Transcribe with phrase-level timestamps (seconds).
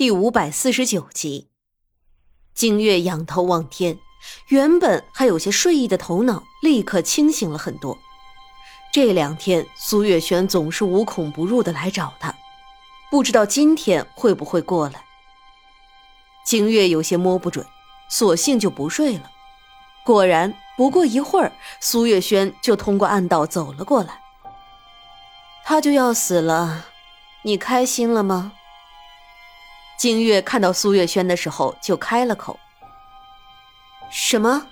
[0.00, 1.50] 第五百四十九集，
[2.54, 3.98] 金月仰头望天，
[4.48, 7.98] 原本还有些睡意的头脑立刻清醒了很多。
[8.94, 12.34] 这两天苏月轩总是无孔不入的来找他，
[13.10, 15.04] 不知道今天会不会过来。
[16.46, 17.66] 金月有些摸不准，
[18.08, 19.30] 索性就不睡了。
[20.06, 24.18] 果然，不过一会儿，苏月轩就通过暗道走了过来。
[25.62, 26.86] 他就要死了，
[27.42, 28.54] 你开心了吗？
[30.00, 32.58] 金月看到苏月轩的时候，就开了口
[34.10, 34.66] ：“什么？”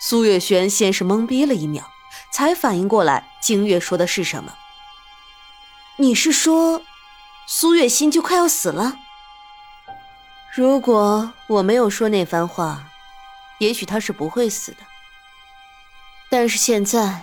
[0.00, 1.84] 苏月轩先是懵逼了一秒，
[2.32, 4.54] 才反应过来金月说的是什么。
[5.98, 6.80] 你是说，
[7.46, 8.94] 苏月心就快要死了？
[10.54, 12.84] 如果我没有说那番话，
[13.58, 14.78] 也许他是不会死的。
[16.30, 17.20] 但是现在，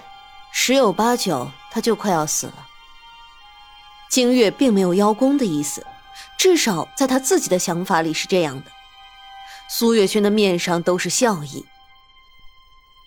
[0.52, 2.68] 十有八九他就快要死了。
[4.12, 5.84] 金月并没有邀功的意思。
[6.38, 8.71] 至少在他自己的想法里是这样的。
[9.70, 11.65] 苏月轩的面上都是笑意。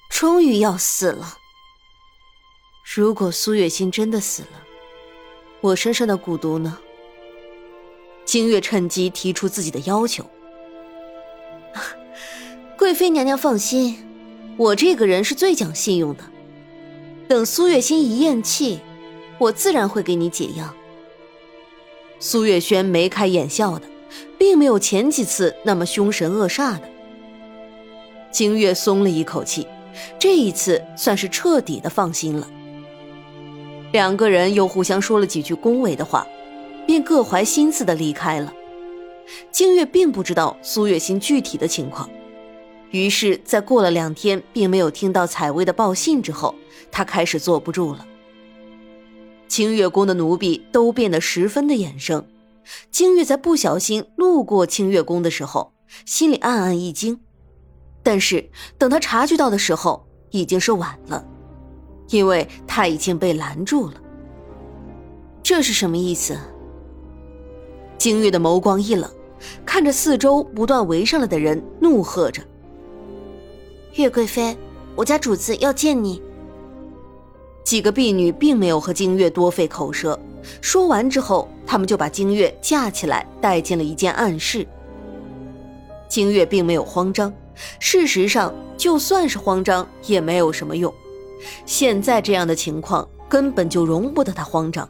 [0.08, 1.39] 终于要死了。
[2.94, 4.62] 如果苏月心真的死了，
[5.61, 6.78] 我身上的蛊毒呢？
[8.24, 10.30] 金月趁机提出自己的要求。
[12.78, 14.06] 贵妃娘娘放心，
[14.56, 16.24] 我这个人是最讲信用的。
[17.28, 18.80] 等苏月心一咽气，
[19.39, 20.74] 我自然会给你解药。
[22.19, 23.87] 苏月轩眉开眼笑的，
[24.39, 26.89] 并没有前几次那么凶神恶煞的。
[28.31, 29.67] 金月松了一口气，
[30.19, 32.48] 这一次算是彻底的放心了。
[33.92, 36.27] 两个人又互相说了几句恭维的话，
[36.87, 38.53] 便各怀心思的离开了。
[39.53, 42.11] 金月并不知道苏月心具体的情况，
[42.91, 46.55] 于是，在过了两天并没有听到采薇的报信之后，
[46.91, 48.07] 他开始坐不住了。
[49.47, 52.27] 清月宫的奴婢都变得十分的眼生，
[52.91, 55.73] 金月在不小心路过清月宫的时候，
[56.05, 57.20] 心里暗暗一惊，
[58.03, 61.24] 但是等他察觉到的时候，已经是晚了，
[62.08, 63.95] 因为他已经被拦住了。
[65.42, 66.36] 这是什么意思？
[67.98, 69.08] 金月的眸光一冷，
[69.64, 72.42] 看着四周不断围上来的人，怒喝着
[73.95, 74.57] ：“月贵妃，
[74.97, 76.20] 我家主子要见你。”
[77.64, 80.19] 几个婢女并没有和金月多费口舌，
[80.61, 84.67] 说完之后，他们就把金月架起来带进了一间暗室。
[86.07, 87.33] 金月并没有慌张，
[87.80, 90.92] 事实上，就算是慌张也没有什么用。
[91.64, 94.89] 现在这样的情况根本就容不得他慌张。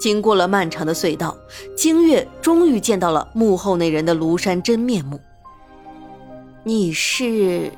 [0.00, 1.36] 经过了漫长的隧道，
[1.76, 5.20] 金月终于见到了幕后那人的庐山真面目。
[6.64, 7.70] 你是？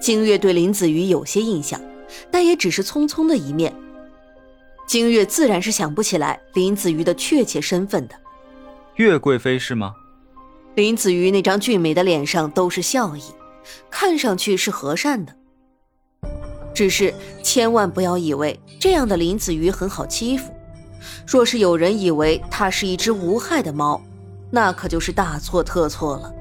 [0.00, 1.80] 金月对林子瑜有些印象。
[2.30, 3.74] 但也只是匆匆的一面，
[4.86, 8.14] 金月自然是想不起来林子瑜的确切身份的。
[8.96, 9.94] 月贵妃是吗？
[10.74, 13.22] 林子瑜那张俊美的脸上都是笑意，
[13.90, 15.34] 看上去是和善的。
[16.74, 17.12] 只是
[17.42, 20.52] 千万不要以为这样的林子瑜很好欺负，
[21.26, 24.00] 若是有人以为他是一只无害的猫，
[24.50, 26.32] 那可就是大错特错了。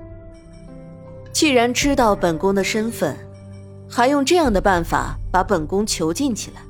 [1.31, 3.15] 既然知道本宫的身份。
[3.89, 6.61] 还用这样的办法把本宫囚禁起来？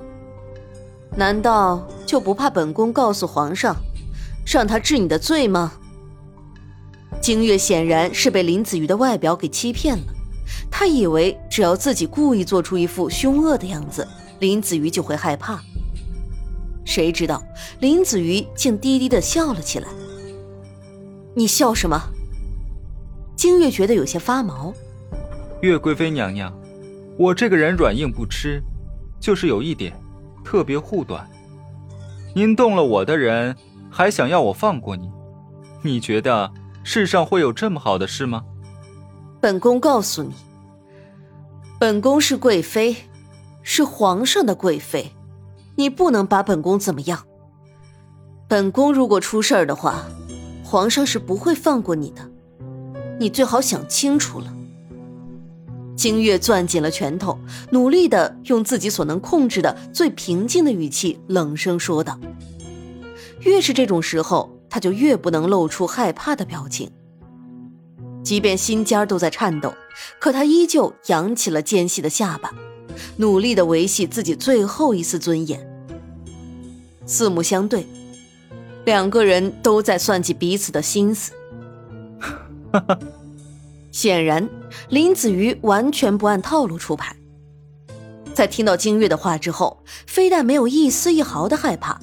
[1.16, 3.76] 难道就不怕本宫告诉皇上，
[4.46, 5.74] 让他治你的罪吗？
[7.20, 10.04] 金月显然是被林子瑜的外表给欺骗了，
[10.72, 14.08] 他以为只要自己故意做出一副凶恶的样子，
[14.40, 15.60] 林子瑜就会害怕。
[16.86, 17.44] 谁知道
[17.80, 19.88] 林子瑜竟低低的笑了起来。
[21.36, 22.02] 你笑什么？
[23.36, 24.74] 金月觉得有些发毛。
[25.62, 26.54] 月贵妃娘娘。
[27.20, 28.64] 我这个人软硬不吃，
[29.20, 29.94] 就是有一点，
[30.42, 31.30] 特别护短。
[32.34, 33.54] 您动了我的人，
[33.92, 35.12] 还想要我放过你？
[35.82, 36.50] 你觉得
[36.82, 38.46] 世上会有这么好的事吗？
[39.42, 40.34] 本宫告诉你，
[41.78, 42.96] 本宫是贵妃，
[43.64, 45.12] 是皇上的贵妃，
[45.76, 47.26] 你不能把本宫怎么样。
[48.48, 50.06] 本宫如果出事儿的话，
[50.64, 52.22] 皇上是不会放过你的，
[53.20, 54.54] 你最好想清楚了。
[56.00, 57.38] 金月攥紧了拳头，
[57.72, 62.18] 努力的用自己所能控制的最平静的语气冷声说道
[63.44, 66.90] ：“越是这种时候，他就越不能露出害怕的表情。
[68.24, 69.74] 即便心尖都在颤抖，
[70.22, 72.50] 可他依旧扬起了尖细的下巴，
[73.18, 75.60] 努力的维系自己最后一丝尊严。
[77.06, 77.86] 四目相对，
[78.86, 81.34] 两个人都在算计彼此的心思。
[82.72, 82.98] 哈哈。”
[83.92, 84.48] 显然，
[84.90, 87.16] 林子瑜完全不按套路出牌。
[88.34, 92.00] 在听到金月的话之后，非但没有一丝一毫的害怕，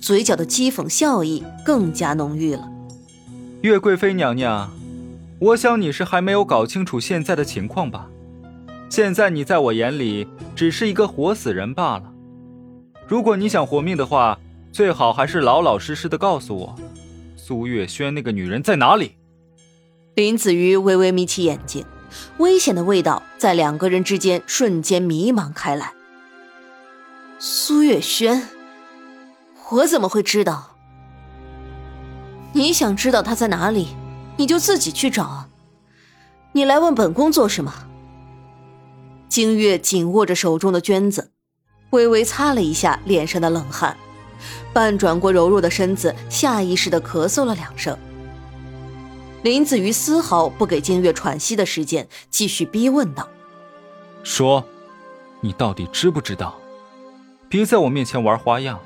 [0.00, 2.68] 嘴角的讥讽笑意更加浓郁了。
[3.62, 4.70] 月贵妃娘娘，
[5.40, 8.08] 我想你是还没有搞清楚现在的情况吧？
[8.88, 12.04] 现在你在我眼里只是一个活死人罢了。
[13.06, 14.38] 如果你想活命的话，
[14.70, 16.76] 最好还是老老实实的告诉我，
[17.36, 19.12] 苏月轩那个女人在哪里。
[20.20, 21.82] 林子瑜微微眯起眼睛，
[22.36, 25.94] 危险的味道在两个人之间瞬间迷茫开来。
[27.38, 28.46] 苏月轩，
[29.70, 30.76] 我怎么会知道？
[32.52, 33.96] 你想知道他在哪里，
[34.36, 35.48] 你就自己去找啊！
[36.52, 37.72] 你来问本宫做什么？
[39.26, 41.30] 金月紧握着手中的绢子。
[41.92, 43.96] 微微擦了一下脸上的冷汗，
[44.74, 47.96] 半转过柔弱的身子，下意识的咳嗽了两声。
[49.42, 53.28] 林子瑜丝毫不给金月喘息的时间，继续逼问道
[54.22, 54.64] ：“说，
[55.40, 56.58] 你到底知不知道？
[57.48, 58.78] 别在我面前玩花样，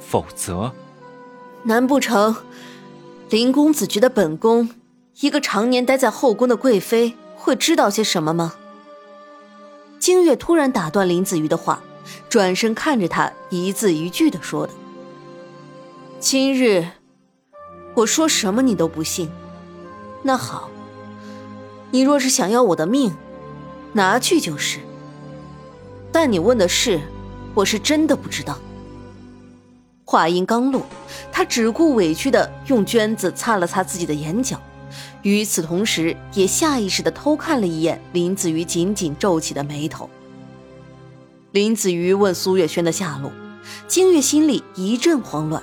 [0.00, 0.72] 否则……
[1.64, 2.36] 难不成
[3.28, 4.70] 林公子觉得本宫
[5.20, 8.54] 一个常年待在后宫的贵妃会知道些什么吗？”
[9.98, 11.82] 金月突然打断林子瑜的话。
[12.28, 14.72] 转身看着他，一字一句的说的
[16.18, 16.84] ：“今日
[17.94, 19.30] 我说什么你都不信，
[20.22, 20.70] 那好，
[21.90, 23.14] 你若是想要我的命，
[23.92, 24.78] 拿去就是。
[26.12, 27.00] 但你问的事，
[27.54, 28.58] 我是真的不知道。”
[30.04, 30.84] 话音刚落，
[31.30, 34.60] 他只顾委屈的用绢子擦了擦自己的眼角，
[35.22, 40.10] 与此同时，也下意识的偷看了一眼林子瑜紧紧皱起的眉头。
[41.52, 43.32] 林子瑜问苏月轩的下落，
[43.86, 45.62] 金月心里一阵慌乱。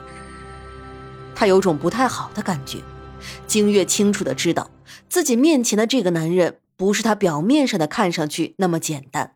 [1.36, 2.80] 他有种不太好的感觉。
[3.48, 4.70] 金月清楚的知道，
[5.10, 9.34] 自己面前的这个男人不是他表面上的看上去那么简单。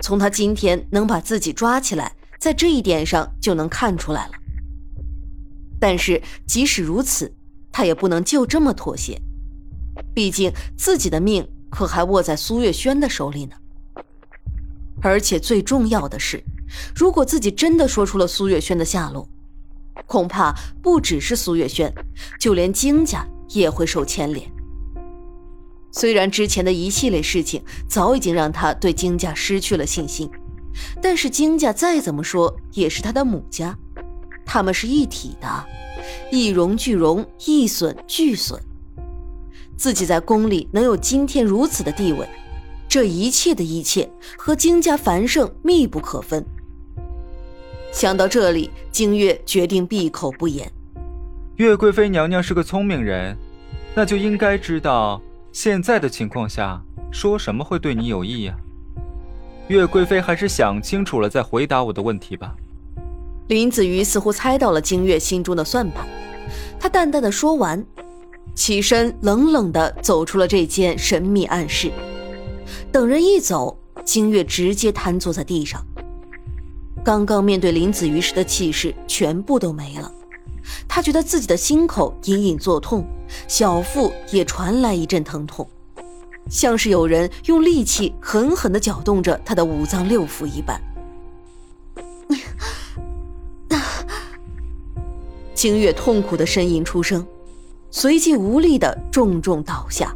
[0.00, 4.32] 从他今天能把自己抓起来，在这一点上就能看出来了。
[5.78, 7.34] 但是即使如此，
[7.70, 9.20] 他也不能就这么妥协。
[10.14, 13.56] 毕竟自己的命可还握在苏月轩的手里呢。
[15.02, 16.42] 而且最重要的是，
[16.94, 19.28] 如果自己真的说出了苏月轩的下落，
[20.06, 21.92] 恐怕不只是苏月轩，
[22.38, 24.50] 就连金家也会受牵连。
[25.90, 30.30] 虽然之前的一系列事情早已经让他对金家失去了信心，
[31.02, 33.76] 但是金家再怎么说也是他的母家，
[34.46, 35.66] 他们是一体的，
[36.30, 38.58] 一荣俱荣，一损俱损。
[39.76, 42.26] 自己在宫里能有今天如此的地位。
[42.88, 46.44] 这一切的一切和金家繁盛密不可分。
[47.92, 50.68] 想到这里，金月决定闭口不言。
[51.56, 53.36] 月贵妃娘娘是个聪明人，
[53.94, 55.20] 那就应该知道
[55.52, 58.54] 现在的情况下说什么会对你有益呀。
[59.68, 62.54] 月贵妃还是想清楚了再回答我的问题吧。
[63.48, 66.06] 林子瑜似乎猜到了金月心中的算盘，
[66.80, 67.84] 他淡淡的说完，
[68.54, 71.92] 起身冷冷的走出了这间神秘暗室。
[72.90, 75.84] 等人一走，金月直接瘫坐在地上。
[77.04, 80.12] 刚刚面对林子瑜时的气势全部都没了，
[80.86, 83.04] 他觉得自己的心口隐隐作痛，
[83.48, 85.68] 小腹也传来一阵疼痛，
[86.48, 90.80] 像是有人用力气狠狠地搅动着他的五脏六腑一般。
[95.54, 97.26] 清月痛苦的呻吟出声，
[97.90, 100.14] 随即无力的重重倒下。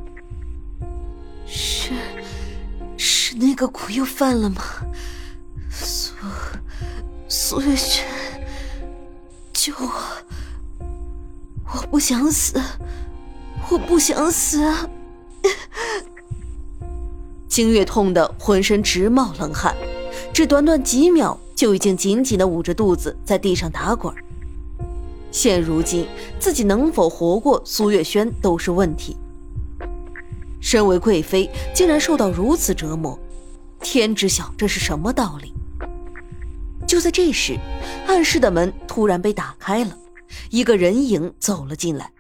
[1.47, 1.93] 是。
[3.39, 4.63] 那个苦又犯了吗？
[7.49, 8.05] 苏月轩，
[9.53, 9.89] 救我！
[11.73, 12.61] 我不想死，
[13.71, 14.91] 我不想死啊！
[17.47, 19.77] 金月痛得浑身直冒冷汗，
[20.35, 24.13] 只短短几秒就已经紧紧的捂着肚子在地上打滚。
[25.31, 26.09] 现如今
[26.41, 29.17] 自己能否活过苏月轩都是问题。
[30.61, 33.17] 身为贵妃，竟然受到如此折磨。
[33.81, 35.53] 天知晓这是什么道理。
[36.87, 37.59] 就在这时，
[38.07, 39.99] 暗室的门突然被打开了，
[40.51, 42.13] 一个人影走了进来，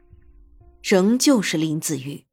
[0.82, 2.25] 仍旧是林子玉。